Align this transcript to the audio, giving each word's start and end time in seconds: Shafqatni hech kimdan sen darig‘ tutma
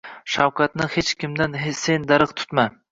Shafqatni 0.35 0.87
hech 0.95 1.11
kimdan 1.21 1.61
sen 1.85 2.11
darig‘ 2.15 2.37
tutma 2.43 2.69